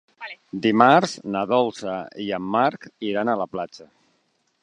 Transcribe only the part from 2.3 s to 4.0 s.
en Marc iran a la platja.